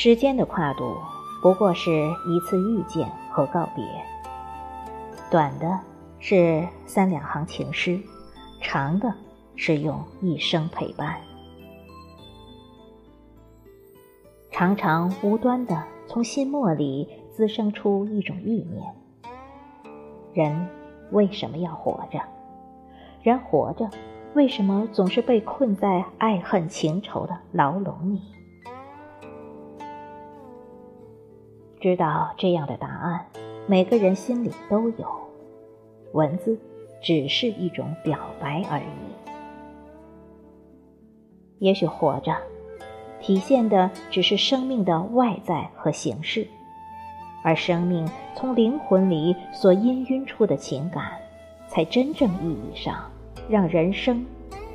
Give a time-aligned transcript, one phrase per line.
[0.00, 0.96] 时间的跨度
[1.42, 3.84] 不过是一次遇见和告别，
[5.28, 5.76] 短的
[6.20, 7.98] 是三两行情诗，
[8.60, 9.12] 长的
[9.56, 11.16] 是用一生陪伴。
[14.52, 18.94] 常常无端的从心墨里滋生出一种意念：
[20.32, 20.68] 人
[21.10, 22.20] 为什么要活着？
[23.20, 23.90] 人活着，
[24.34, 28.22] 为什么总是被困在爱恨情仇的牢笼里？
[31.80, 33.26] 知道这样的答案，
[33.66, 35.06] 每个人心里都有。
[36.12, 36.58] 文字
[37.02, 38.82] 只是一种表白而已。
[41.58, 42.36] 也许活着。
[43.20, 46.46] 体现的只是生命的外在和形式，
[47.42, 51.18] 而生命从灵魂里所氤氲出的情感，
[51.66, 53.10] 才真正意义上
[53.48, 54.24] 让人生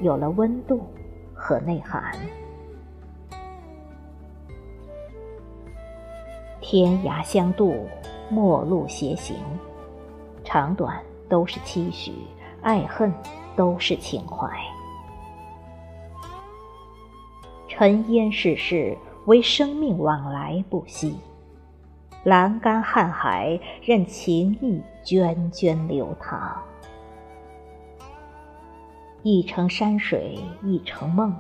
[0.02, 0.82] 有了温度
[1.34, 2.14] 和内涵。
[6.64, 7.86] 天涯相渡，
[8.30, 9.36] 陌路斜行，
[10.46, 12.14] 长短都是期许，
[12.62, 13.14] 爱恨
[13.54, 14.50] 都是情怀。
[17.68, 21.18] 尘烟世事，唯生命往来不息。
[22.24, 26.64] 栏杆瀚海，任情意涓涓流淌。
[29.22, 31.36] 一程山水一程梦，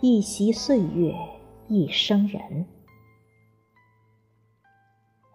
[0.00, 1.14] 一袭岁月
[1.66, 2.66] 一生人。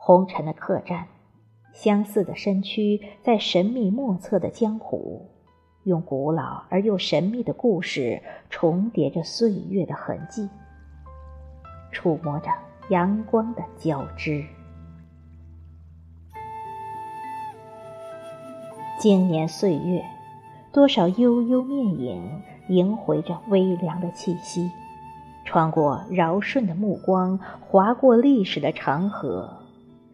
[0.09, 1.06] 红尘的客栈，
[1.72, 5.30] 相似的身躯，在神秘莫测的江湖。
[5.84, 8.19] 用古老而又神秘的故事
[8.50, 10.50] 重叠着岁月的痕迹，
[11.92, 12.50] 触摸着
[12.90, 14.44] 阳光的交织。
[18.98, 20.03] 经年岁月，
[20.74, 24.72] 多少悠悠面影萦回着微凉的气息，
[25.46, 29.56] 穿过柔顺的目光，划过历史的长河，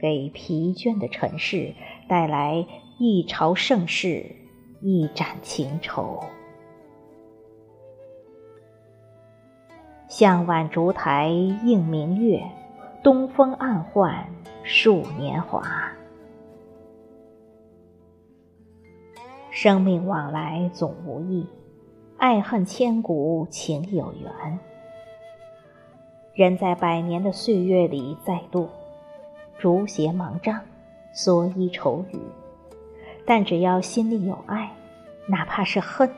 [0.05, 1.73] 给疲倦的尘世
[2.07, 2.67] 带来
[2.99, 4.35] 一朝盛世。
[4.81, 6.23] 一展情愁，
[10.07, 12.43] 向晚烛台映明月，
[13.01, 14.29] 东风暗换
[14.63, 15.63] 数年华。
[19.49, 21.47] 生命往来总无意，
[22.17, 24.59] 爱恨千古情有缘。
[26.35, 28.69] 人在百年的岁月里再度，
[29.57, 30.59] 竹鞋芒帐，
[31.13, 32.19] 蓑衣愁雨。
[33.25, 34.71] 但只要心里有爱，
[35.27, 36.09] 哪怕是恨，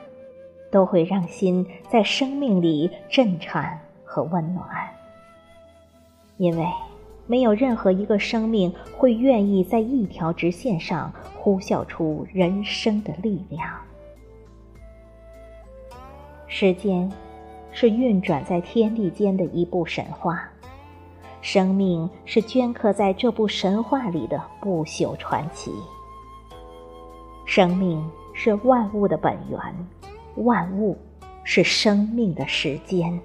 [0.70, 4.66] 都会让心在生命里震颤和温暖。
[6.36, 6.66] 因为
[7.26, 13.68] 没有任何一个生命会愿意在一条直线上呼啸出人生的力量。
[16.46, 17.10] 时间
[17.72, 20.48] 是运转在天地间的一部神话，
[21.40, 25.72] 生命是镌刻在这部神话里的不朽传奇。
[27.46, 28.04] 生命
[28.34, 29.58] 是万物的本源，
[30.44, 30.98] 万物
[31.44, 33.18] 是生命的时间。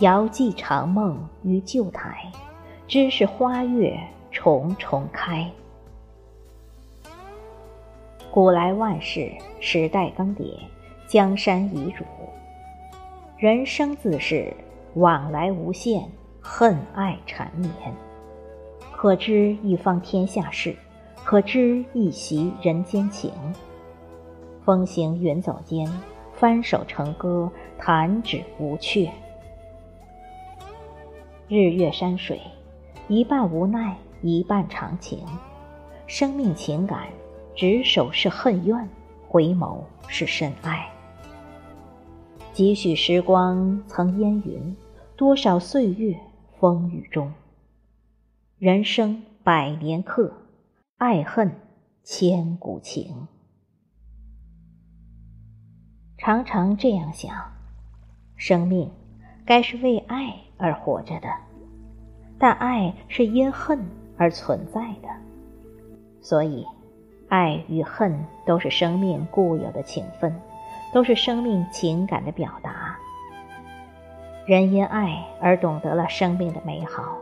[0.00, 2.30] 遥寄长梦于旧台，
[2.86, 3.98] 知是花月
[4.30, 5.50] 重重开。
[8.30, 10.58] 古来万事，时代更迭，
[11.08, 12.04] 江山易主，
[13.38, 14.50] 人生自是
[14.94, 16.10] 往来无限，
[16.40, 17.70] 恨爱缠绵。
[18.92, 20.74] 可知一方天下事，
[21.22, 23.30] 可知一席人间情。
[24.64, 25.86] 风行云走间，
[26.32, 29.12] 翻手成歌，弹指无却。
[31.46, 32.40] 日月山水，
[33.06, 35.18] 一半无奈，一半长情。
[36.06, 37.08] 生命情感，
[37.54, 38.88] 执手是恨怨，
[39.28, 40.88] 回眸是深爱。
[42.56, 44.74] 几许时光曾烟云，
[45.14, 46.18] 多少岁月
[46.58, 47.30] 风雨中。
[48.56, 50.32] 人生百年客，
[50.96, 51.52] 爱恨
[52.02, 53.28] 千古情。
[56.16, 57.36] 常常这样想，
[58.36, 58.90] 生命
[59.44, 61.28] 该是为爱而活着的，
[62.38, 63.78] 但爱是因恨
[64.16, 65.08] 而存在的，
[66.22, 66.64] 所以，
[67.28, 70.34] 爱与恨都是生命固有的情分，
[70.96, 72.96] 都是生命情感的表达。
[74.46, 77.18] 人因爱而懂得了生命的美好。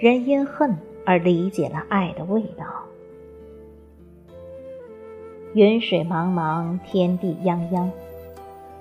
[0.00, 0.76] 人因恨
[1.06, 2.66] 而理解了爱的味道。
[5.54, 7.88] 云水茫茫，天地泱泱，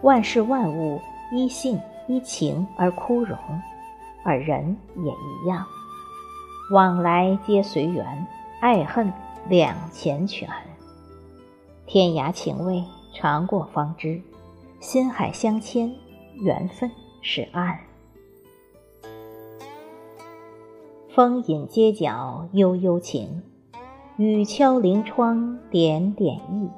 [0.01, 0.99] 万事万物
[1.31, 3.37] 依性依情而枯荣，
[4.25, 5.63] 而人也一样，
[6.71, 8.25] 往来皆随缘，
[8.61, 9.13] 爱恨
[9.47, 10.49] 两全全。
[11.85, 12.83] 天涯情味
[13.13, 14.19] 尝过方知，
[14.79, 15.93] 心海相牵，
[16.41, 16.89] 缘分
[17.21, 17.79] 是岸。
[21.09, 23.43] 风饮街角悠悠情，
[24.17, 26.69] 雨敲临窗点点意。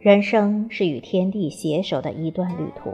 [0.00, 2.90] 人生是与天地携手的一段旅途，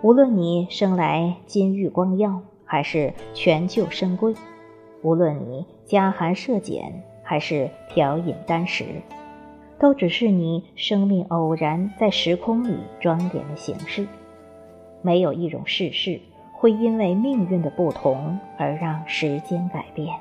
[0.00, 4.32] 无论你生来金玉光耀，还是权旧深贵；
[5.02, 8.86] 无论你家寒舍简，还是调饮丹食，
[9.78, 14.06] 都只是你生命偶然在时空里装点的形式。
[15.02, 16.18] 没有一种世事。
[16.60, 20.12] 会因为命运的不同而让时间改变。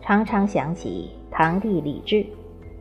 [0.00, 2.24] 常常想起堂弟李治，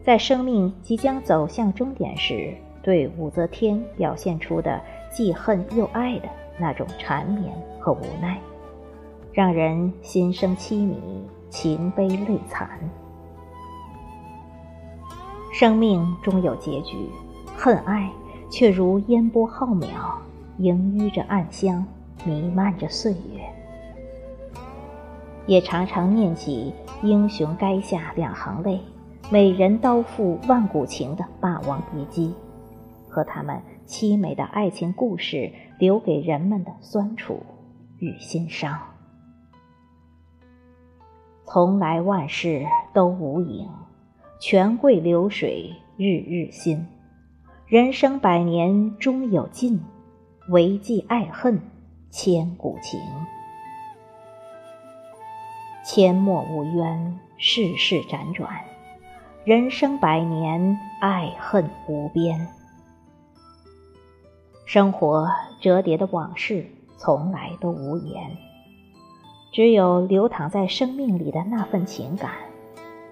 [0.03, 2.53] 在生命即将走向终点时，
[2.83, 4.79] 对武则天表现出的
[5.09, 6.29] 既恨又爱的
[6.59, 8.39] 那种缠绵和无奈，
[9.33, 10.95] 让人心生凄迷，
[11.55, 12.69] 情悲泪残。
[15.53, 17.09] 生命终有结局，
[17.55, 18.11] 恨爱
[18.51, 19.87] 却如烟波浩渺。
[20.57, 21.85] 盈淤着暗香，
[22.25, 23.41] 弥漫着岁月，
[25.47, 28.81] 也常常念起英雄垓下两行泪，
[29.29, 32.33] 美人刀负万古情的霸王别姬，
[33.09, 37.41] 和他们凄美的爱情故事留给人们的酸楚
[37.99, 38.77] 与心伤。
[41.45, 43.69] 从来万事都无影，
[44.39, 46.85] 权贵流水日日新，
[47.67, 49.79] 人生百年终有尽。
[50.49, 51.59] 唯记爱恨，
[52.11, 52.99] 千古情。
[55.83, 58.49] 阡陌无冤，世事辗转，
[59.43, 62.47] 人生百年，爱恨无边。
[64.65, 65.27] 生活
[65.59, 68.37] 折叠的往事，从来都无言，
[69.55, 72.29] 只有流淌在生命里的那份情感，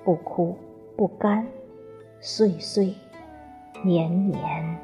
[0.03, 0.57] 不哭
[0.97, 1.47] 不干，
[2.19, 2.93] 岁岁
[3.81, 4.77] 年年。